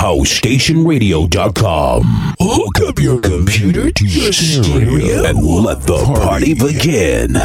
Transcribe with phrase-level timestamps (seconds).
[0.00, 2.34] HouseStationRadio.com.
[2.38, 7.36] Hook up your computer to your stereo and let the party begin.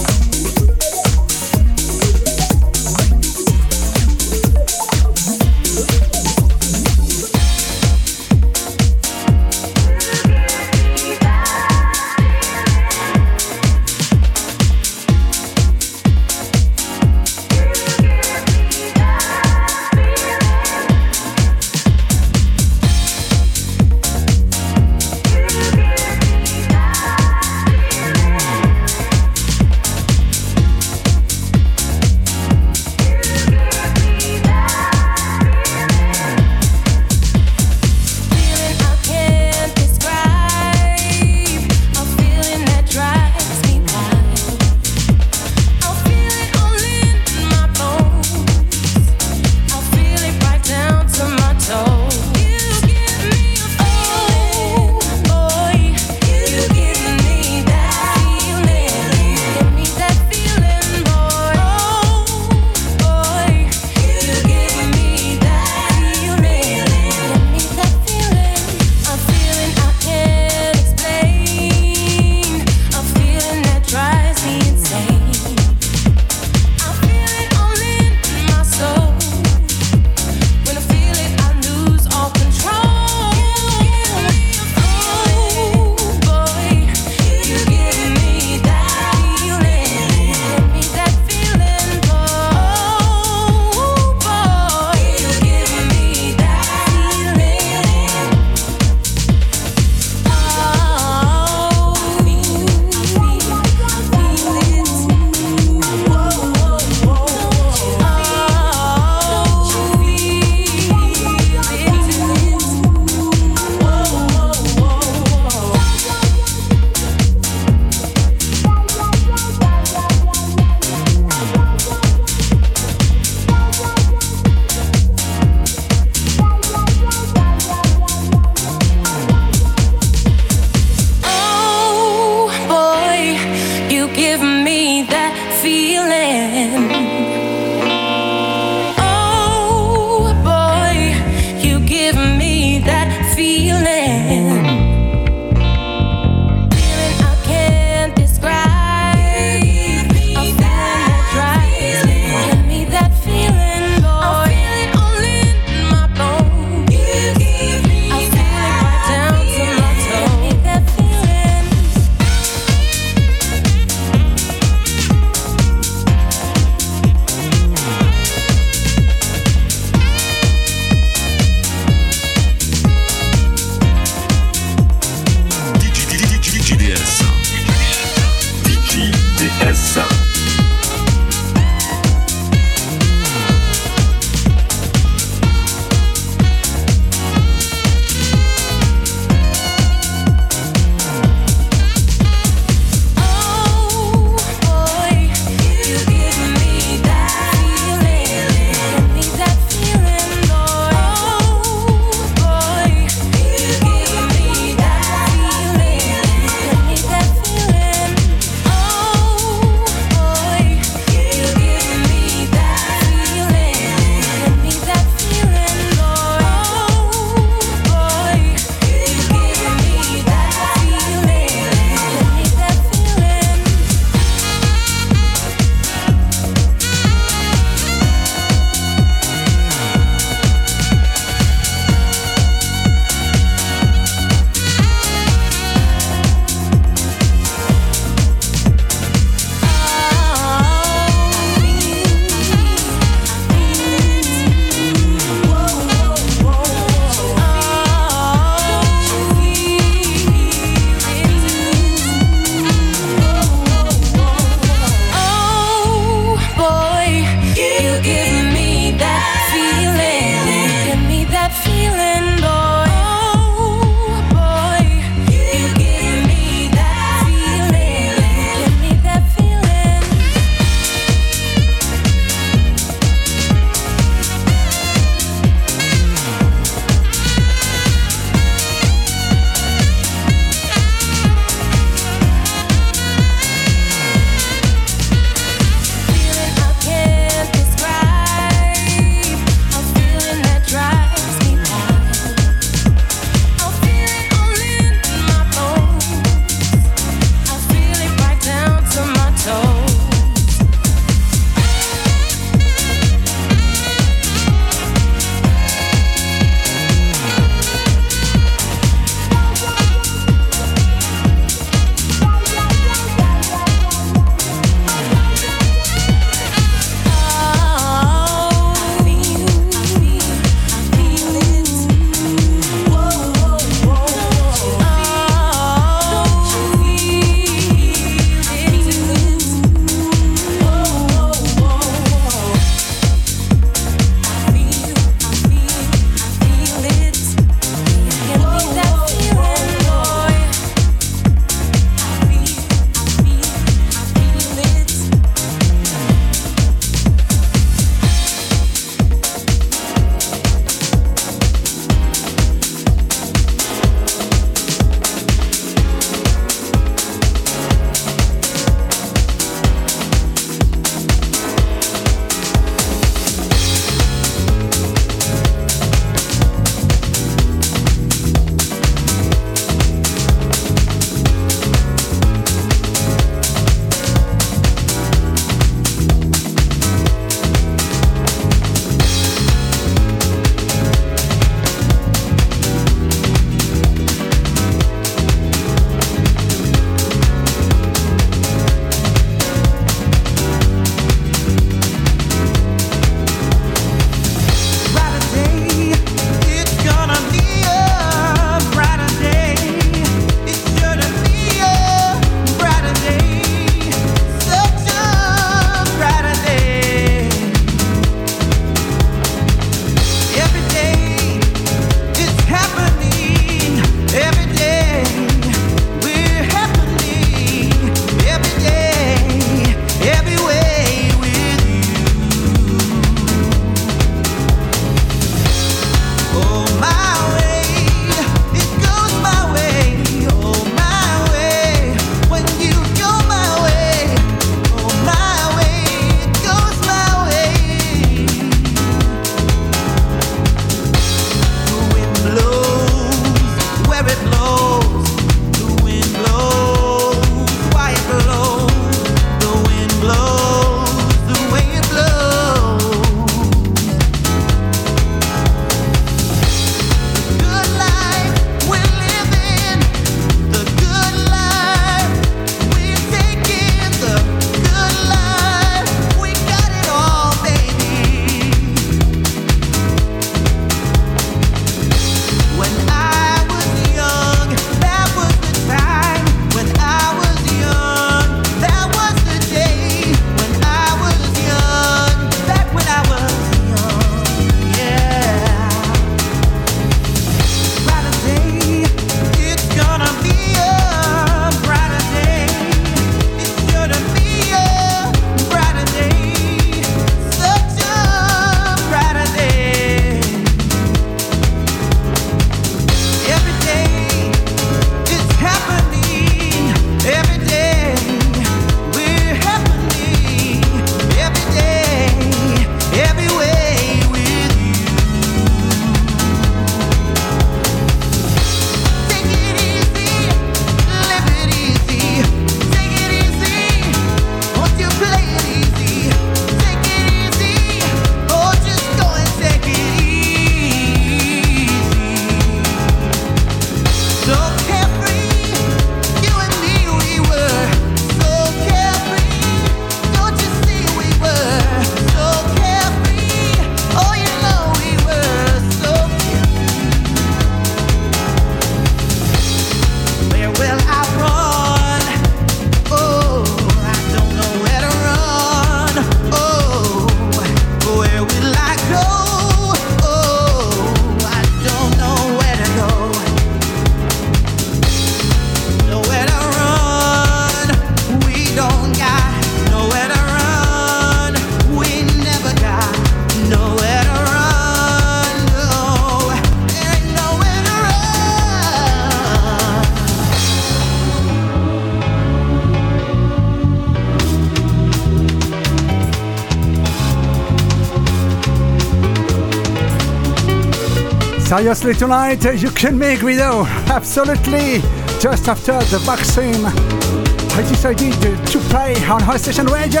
[591.60, 593.66] Seriously, tonight you can make me video.
[593.92, 594.80] Absolutely.
[595.20, 598.14] Just after the vaccine, I decided
[598.46, 600.00] to play on House Station Radio.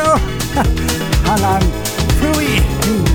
[0.56, 1.60] and I'm
[2.16, 2.56] free
[2.88, 3.10] in.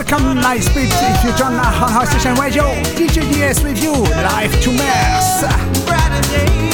[0.00, 0.96] Welcome, nice people.
[1.12, 2.62] If you join our house station radio,
[2.96, 6.69] DJ DS with you, live to Mars.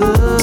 [0.00, 0.39] Last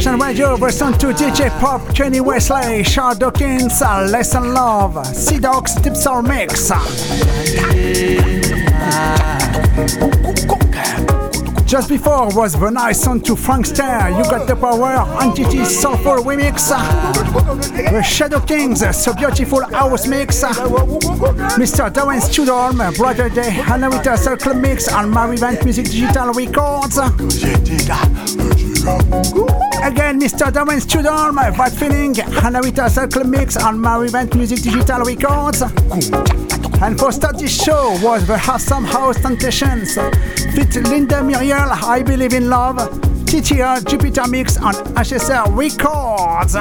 [0.00, 6.06] Station Radio, version to DJ Pop, Kenny Wesley, Charles Dawkins, Lesson Love, C Docs, Tips
[6.06, 6.70] or Mix.
[11.66, 16.24] Just before was the nice song to Frank Starr, You Got the Power, Entity Soulful
[16.24, 16.70] Remix,
[17.90, 21.90] The Shadow Kings, So Beautiful House Mix, Mr.
[21.92, 26.98] Darren Studorm, Brother Day, Hanarita Circle Mix, and Marivent Music Digital Records
[29.82, 30.52] again, Mr.
[30.52, 35.62] Domain Student, my bad feeling, Hanawita Circle Mix on Marivent Music Digital Records.
[36.82, 39.96] And for this show was the Awesome House Temptations,
[40.56, 42.76] with Linda Muriel, I Believe in Love,
[43.26, 46.56] TTR Jupiter Mix on HSL Records.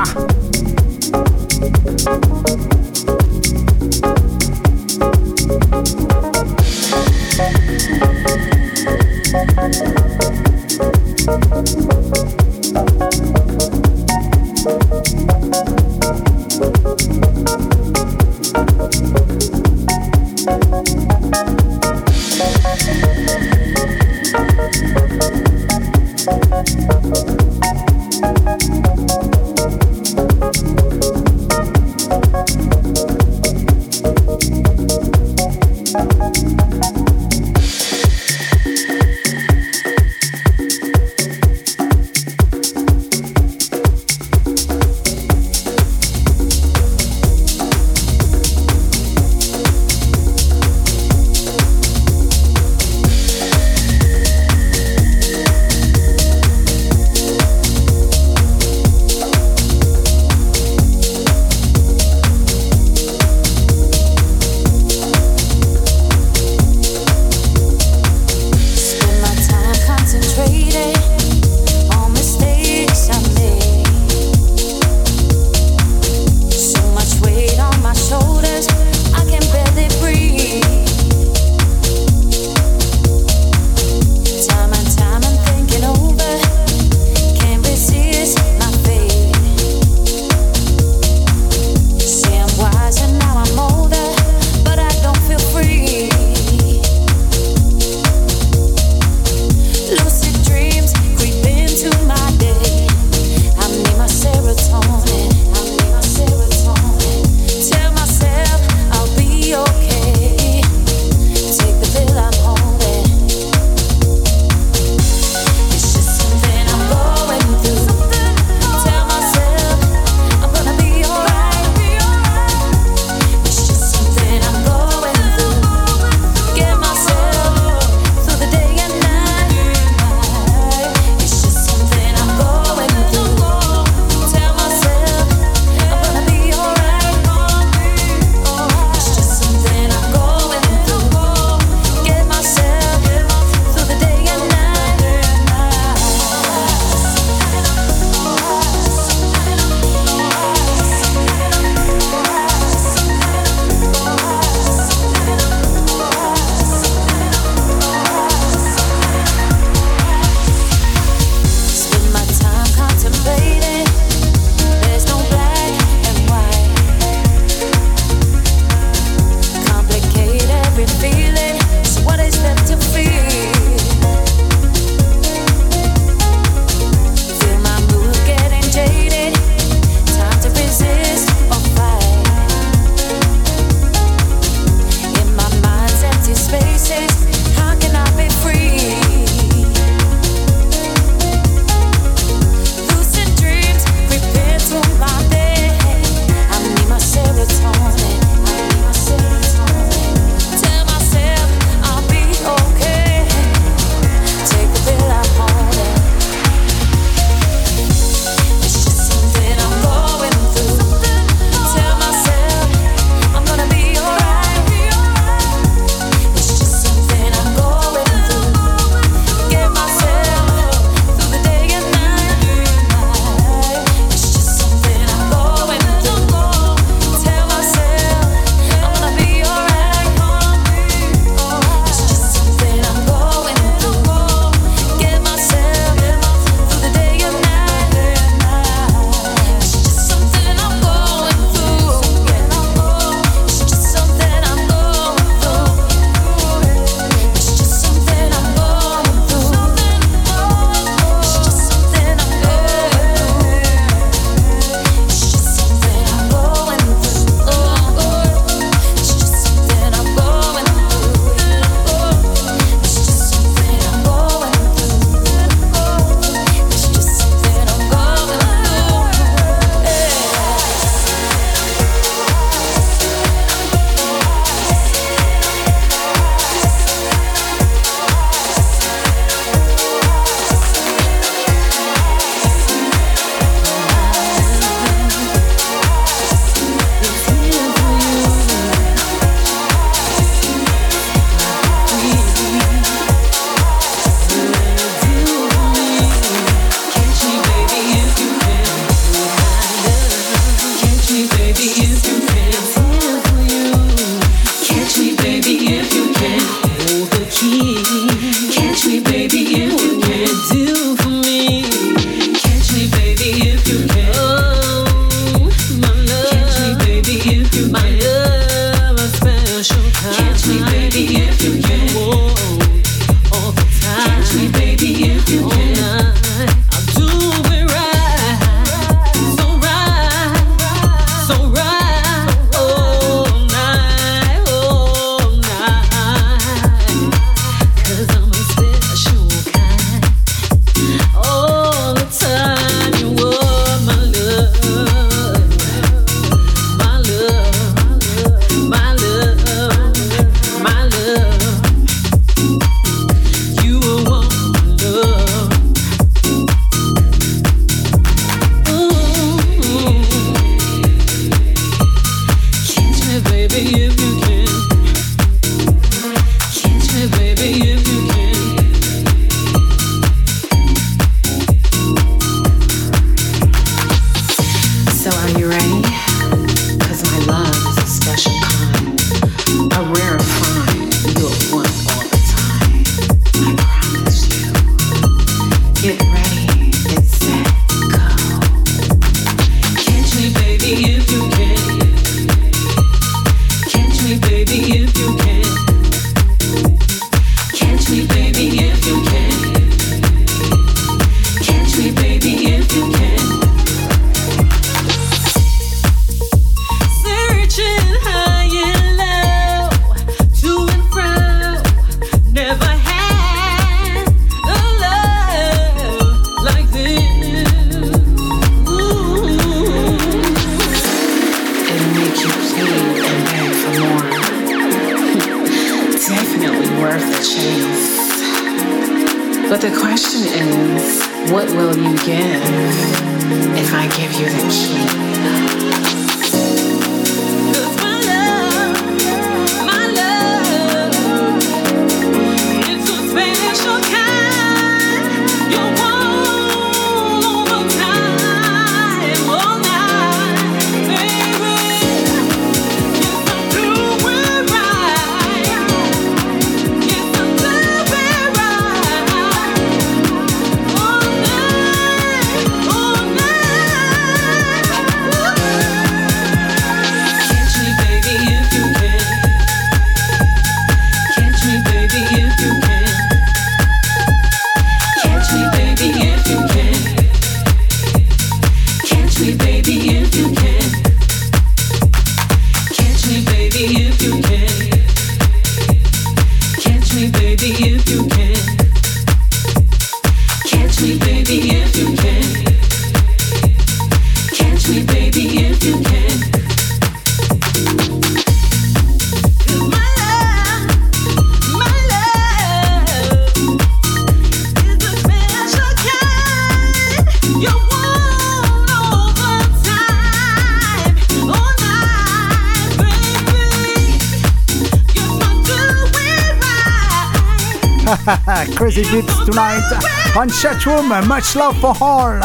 [520.16, 521.08] On chatroom.
[521.08, 522.20] Much love for all.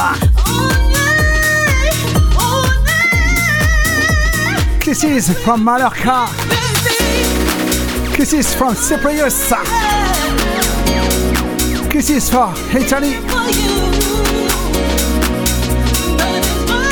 [4.80, 6.28] Kisses from Mallorca.
[8.14, 9.52] Kisses from Cyprus.
[11.90, 13.14] Kisses for Italy.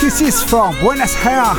[0.01, 1.59] Kisses for Buenos Aires.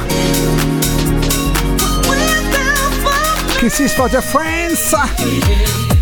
[3.60, 5.93] Kisses for the friends.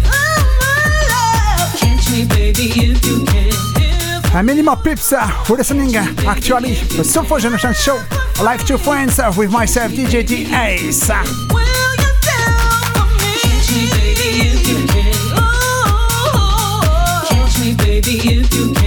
[4.33, 8.01] And many more peeps uh, who listening uh, actually the Soulful Generation Show
[8.43, 11.09] Live to Friends uh, with myself DJ D Ace.
[18.11, 18.80] please,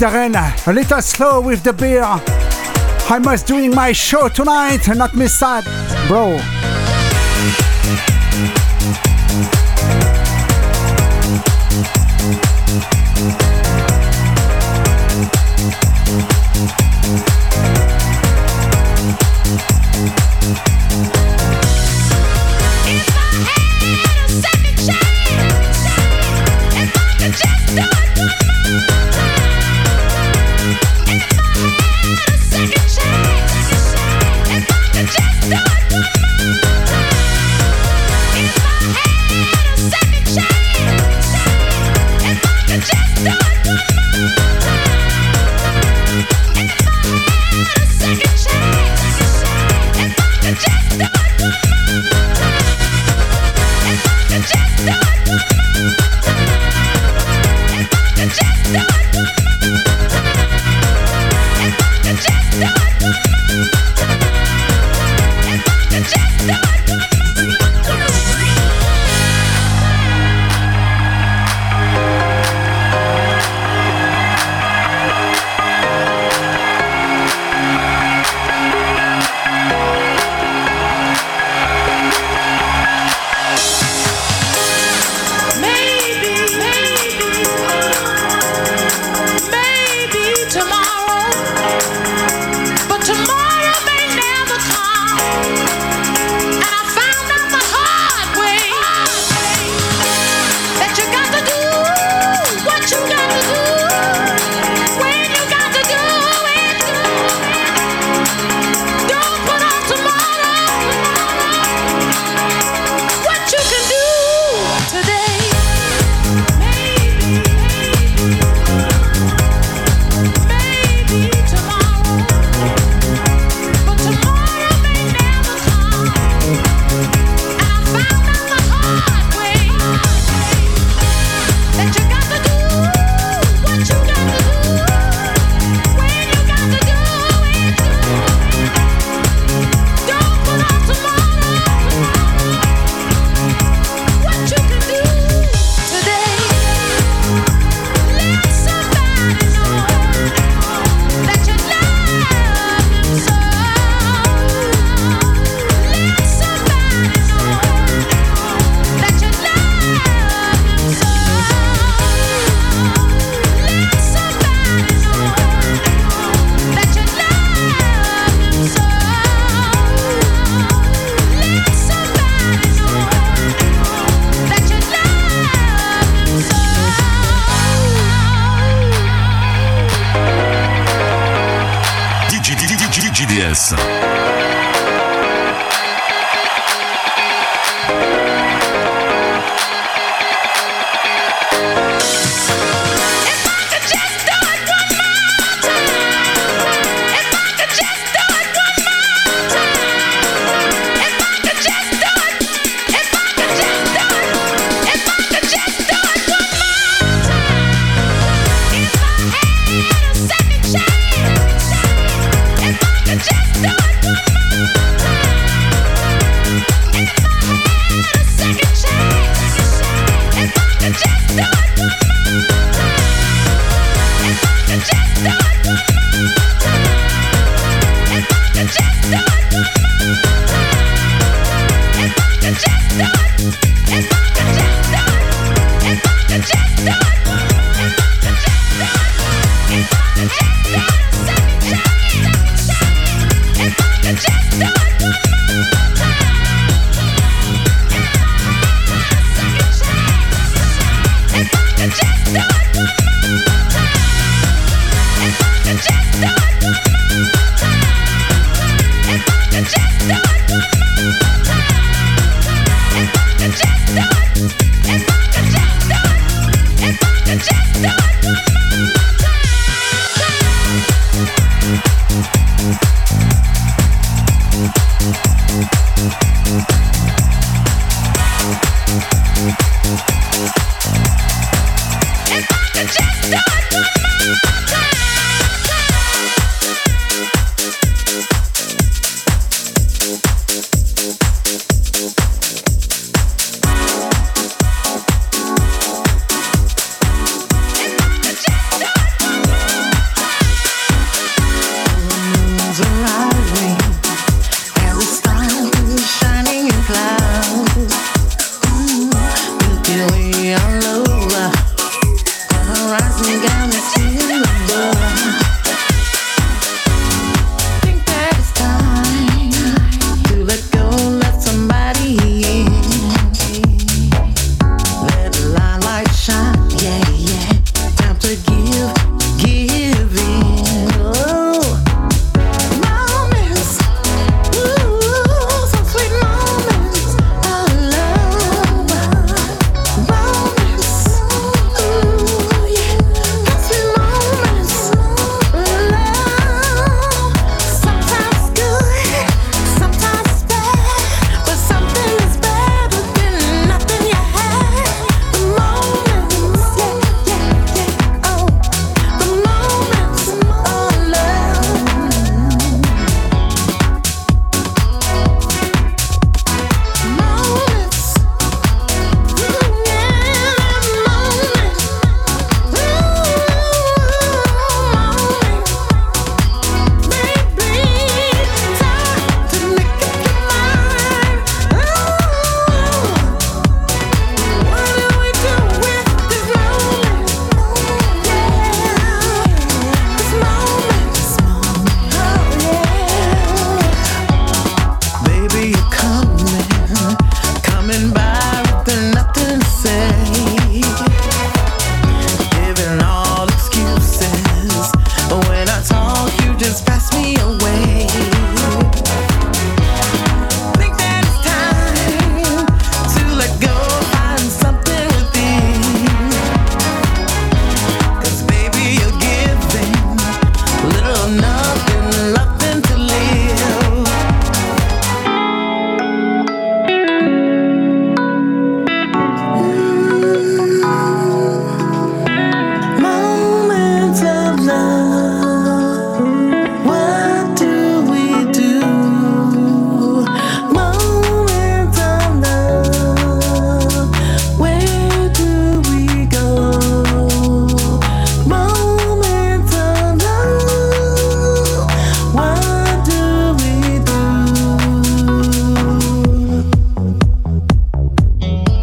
[0.00, 0.34] Darren,
[0.66, 2.02] a little slow with the beer.
[2.02, 5.64] I must doing my show tonight, and not miss that,
[6.08, 6.38] bro.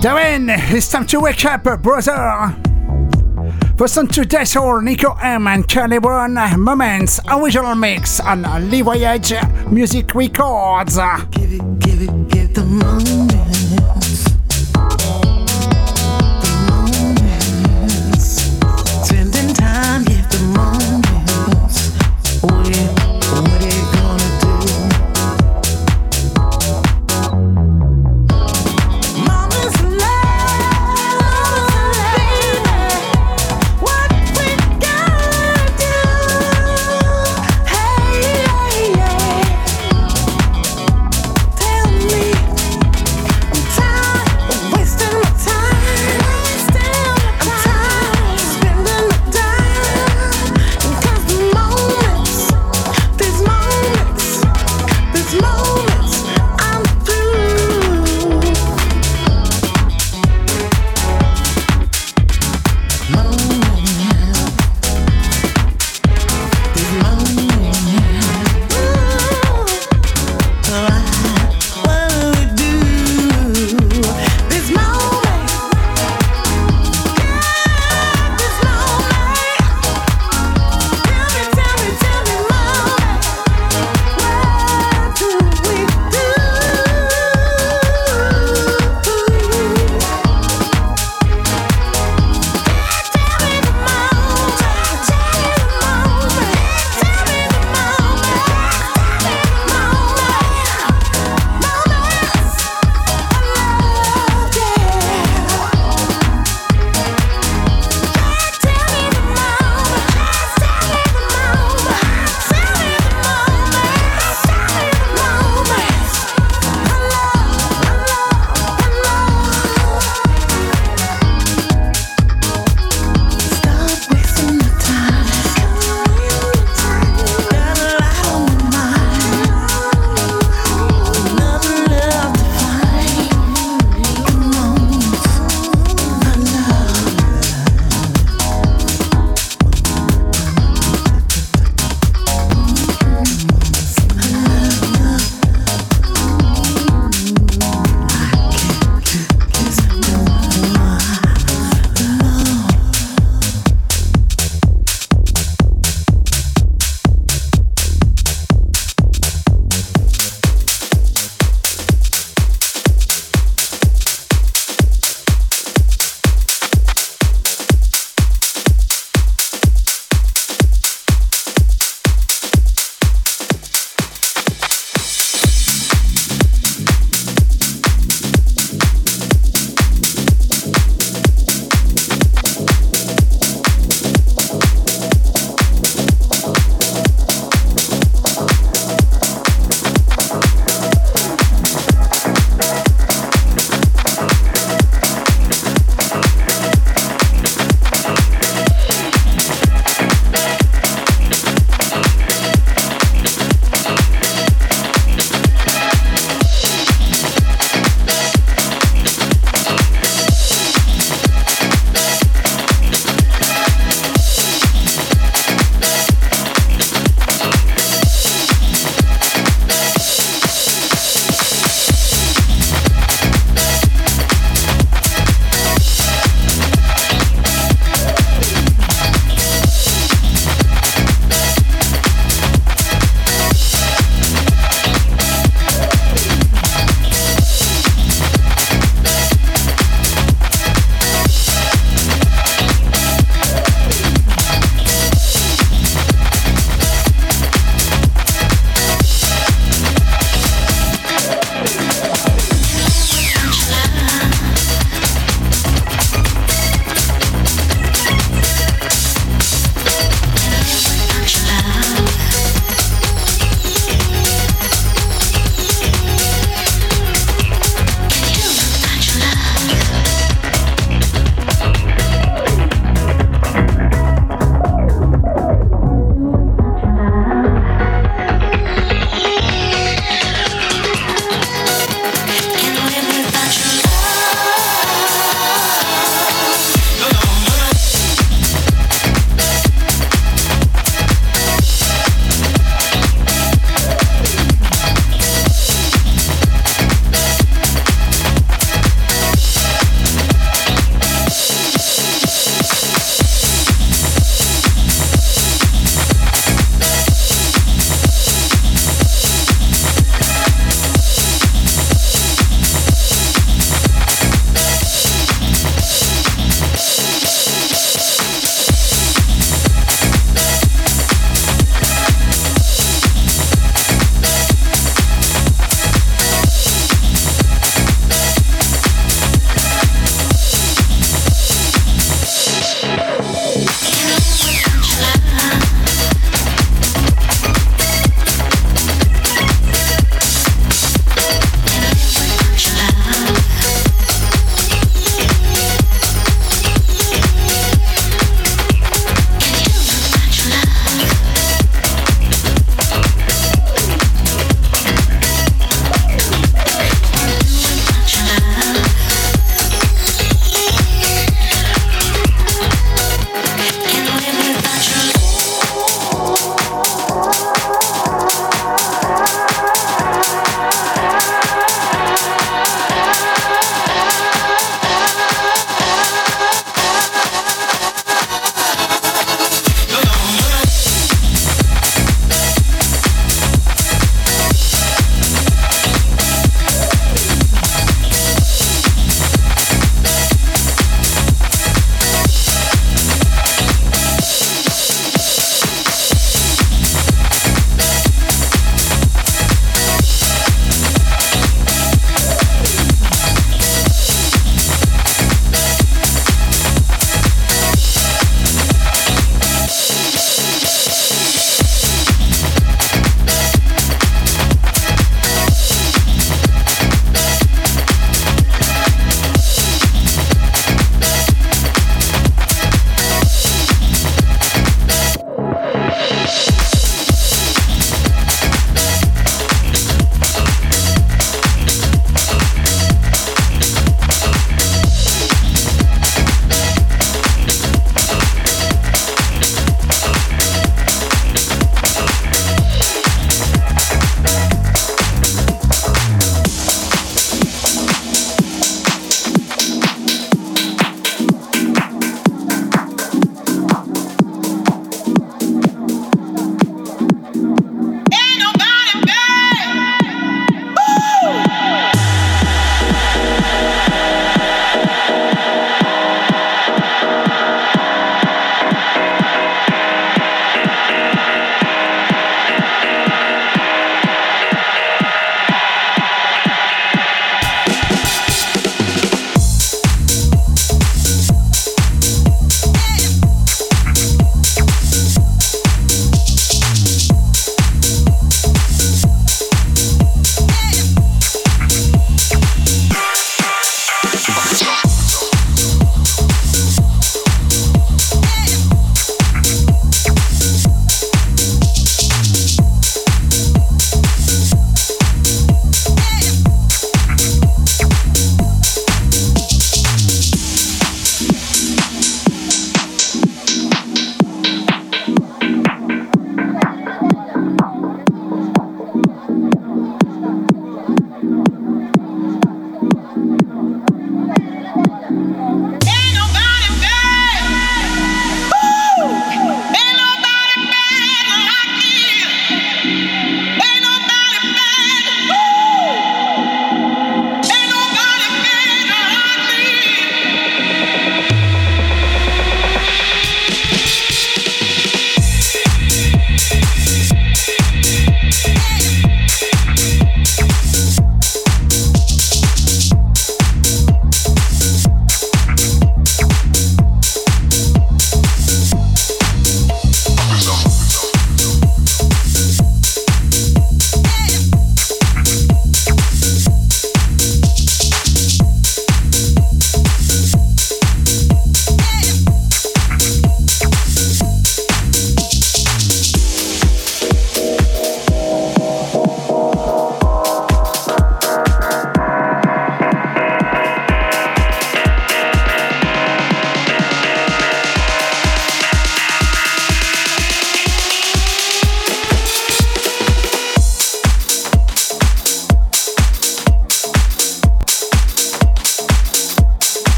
[0.00, 2.56] It's time to wake up, brother.
[3.78, 9.34] Listen to Dashor, Nico M, and Charlie Brown uh, Moments, original mix on Le Voyage
[9.70, 10.98] Music Records.
[11.32, 13.27] Give it, give it, give the.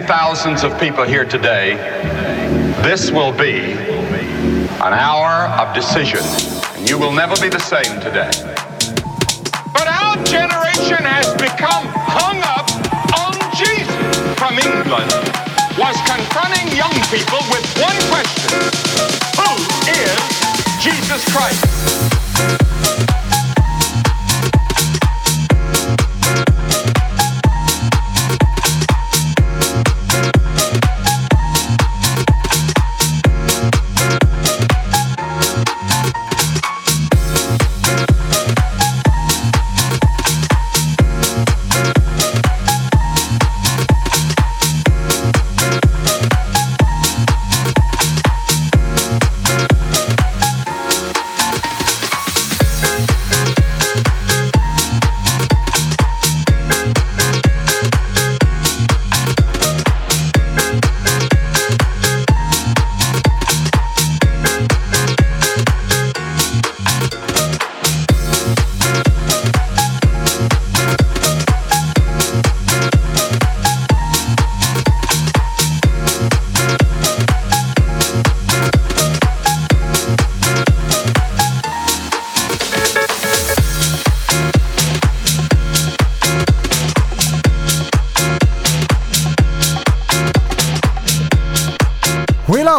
[0.00, 1.74] Thousands of people here today,
[2.82, 6.20] this will be an hour of decision,
[6.76, 8.30] and you will never be the same today.
[9.72, 12.70] But our generation has become hung up
[13.18, 14.06] on Jesus
[14.38, 15.10] from England,
[15.78, 18.62] was confronting young people with one question
[19.42, 19.50] Who
[19.90, 20.18] is
[20.78, 22.25] Jesus Christ?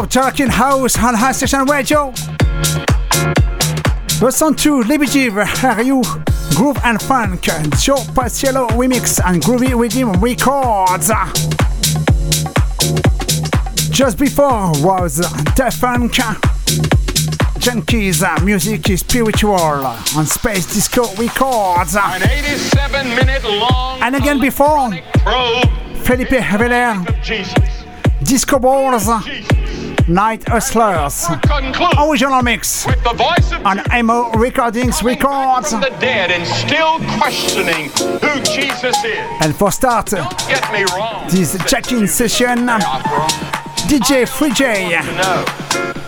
[0.10, 2.14] Talking House on High Station Radio.
[4.22, 6.02] Listen to Liberty Are You
[6.56, 11.12] Groove and Funk, Joe Paciello remix and Groovy Rhythm Records.
[13.92, 16.14] Just before was The Funk
[17.60, 21.96] Junkies uh, Music is Spiritual on Space Disco Records.
[21.96, 24.92] An 87 minute long And again before,
[26.04, 27.04] Felipe Reveler.
[28.24, 29.57] Disco Balls, Jesus.
[30.08, 31.26] Night Hustlers,
[32.00, 35.72] original mix with the voice of on Emo Recordings Records.
[35.72, 37.90] from the dead and still questioning
[38.22, 39.18] who Jesus is.
[39.42, 41.28] And for start, Get me wrong.
[41.30, 42.68] this check-in session,
[43.90, 44.98] DJ Free J.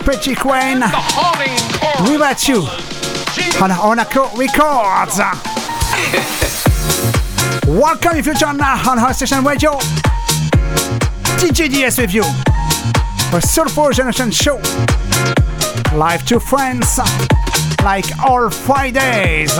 [0.04, 2.10] Pretty Queen, The haunting chorus.
[2.10, 2.62] we at you
[3.62, 5.20] on Onaco Records.
[7.68, 9.72] Welcome if you join now on our station radio.
[11.38, 12.24] DJ DS with you.
[13.32, 14.56] A Soulful Generation show.
[15.94, 16.98] Live to friends,
[17.84, 19.56] like all Fridays.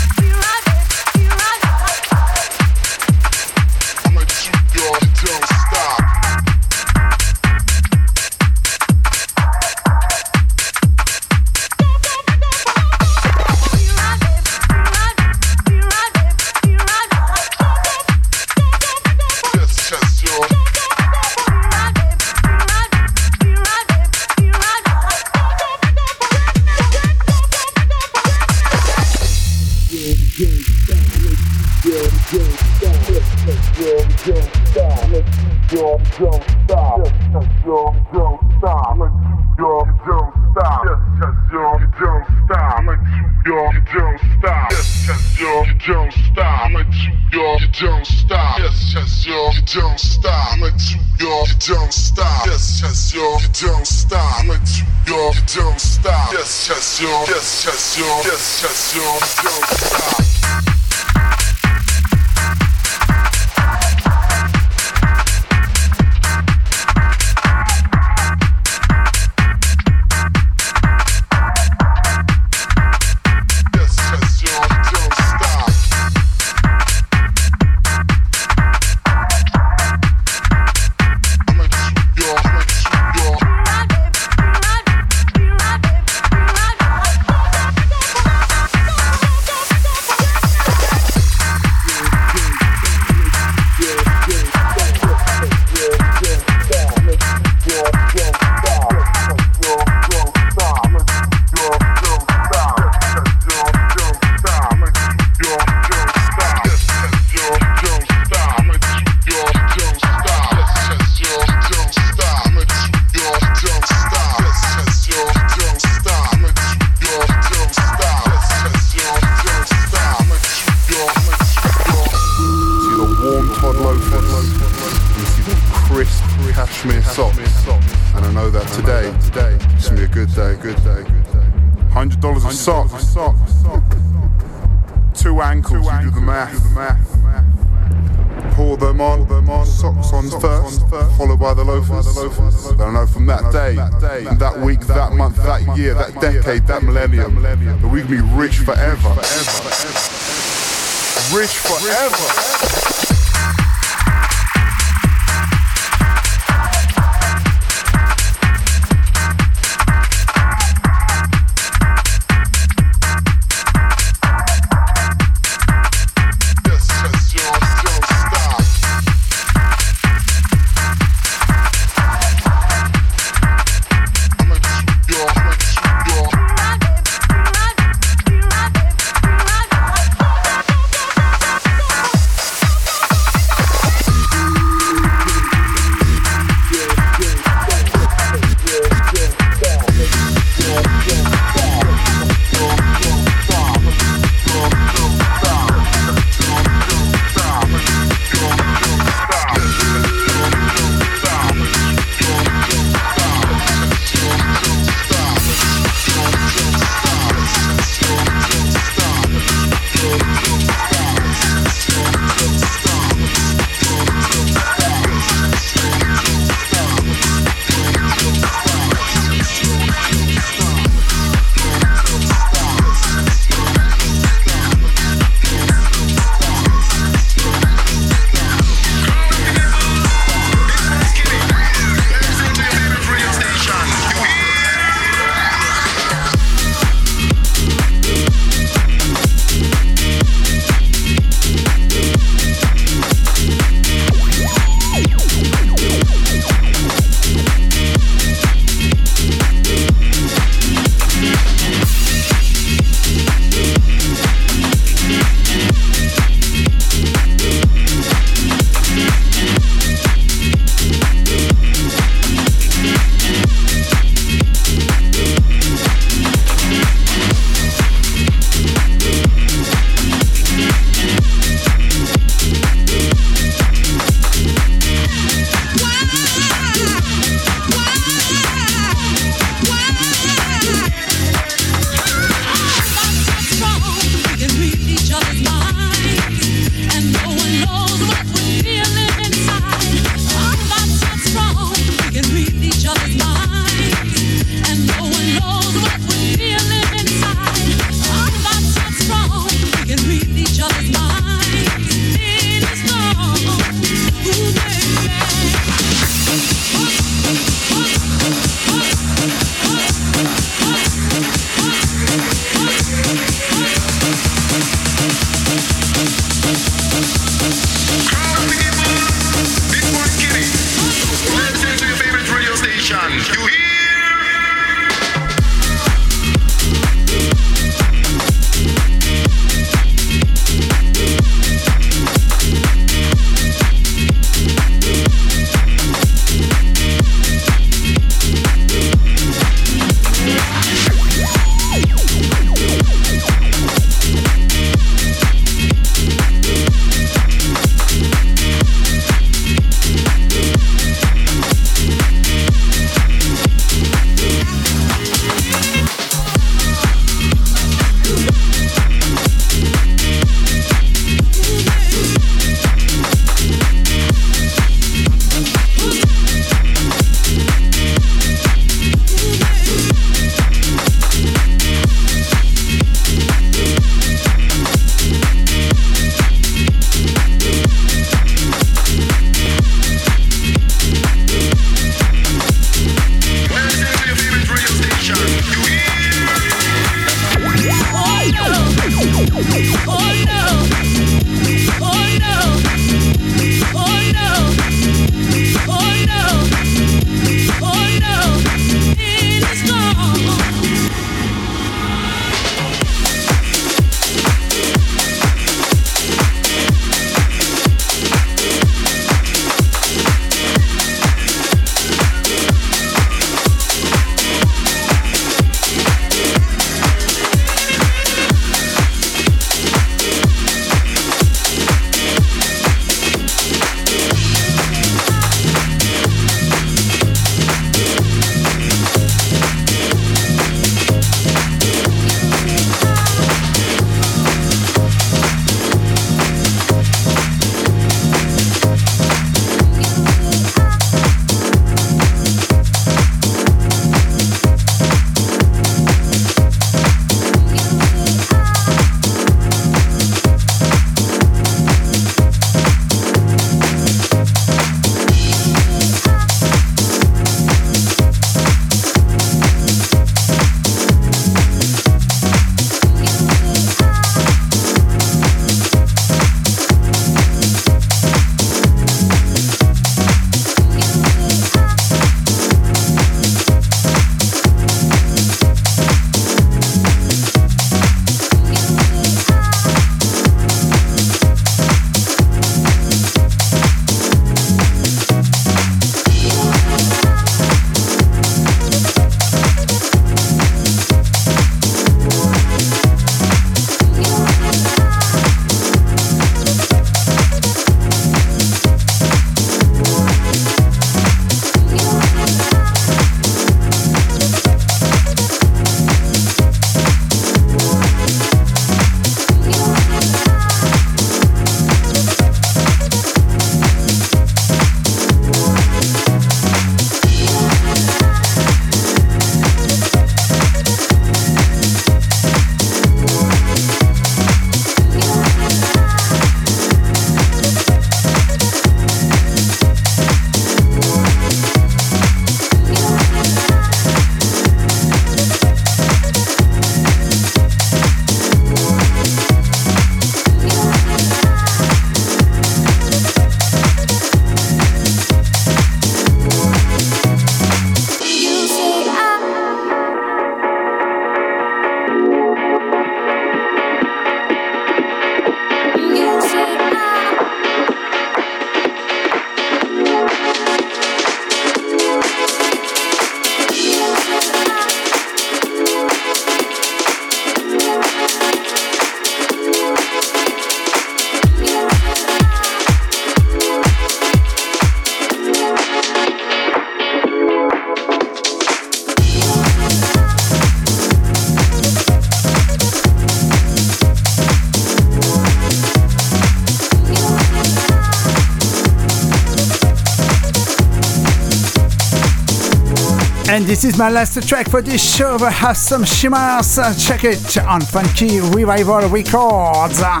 [593.62, 595.16] This is my last track for this show.
[595.18, 596.58] We have some shimmers.
[596.58, 599.80] Uh, check it on Funky Revival Records.
[599.80, 600.00] Uh.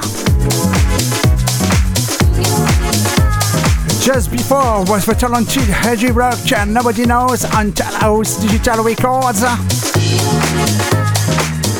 [4.02, 7.70] Just before was the talented Hedgie Rock and Nobody Knows on
[8.00, 9.44] House Digital Records.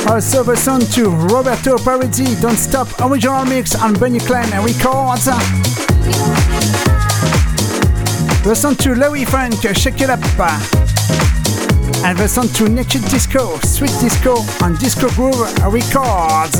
[0.06, 5.26] Also the song to Roberto Parodi, Don't Stop Original Mix on Bunny Clan Records.
[5.26, 5.38] Uh.
[8.44, 10.81] The song to Larry Frank, Shake It Up.
[12.04, 15.40] And song to Naked Disco, Sweet Disco on Disco Groove
[15.72, 16.58] Records.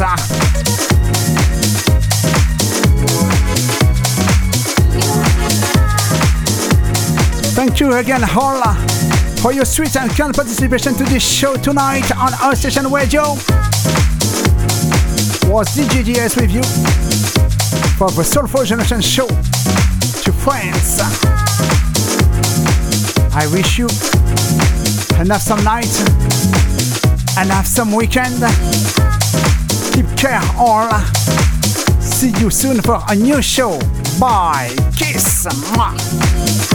[7.54, 8.74] Thank you again, Hola,
[9.42, 13.22] for your sweet and kind participation to this show tonight on House Station Radio.
[15.50, 16.62] Was DJ DS with you
[17.98, 21.00] for the Soulful Generation show to friends.
[23.34, 23.88] I wish you
[25.22, 25.86] and have some night
[27.38, 28.42] and have some weekend.
[29.92, 30.90] Keep care all.
[32.00, 33.78] See you soon for a new show.
[34.18, 34.74] Bye.
[34.96, 35.46] Kiss.
[35.46, 36.71] Mwah.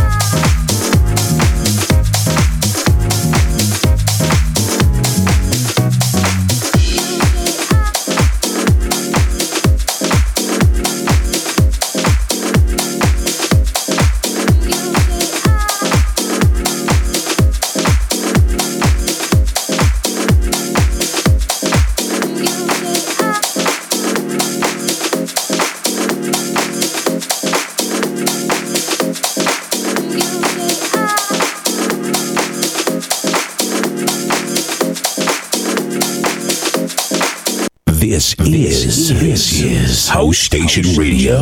[38.18, 41.38] This is this is House Station Radio.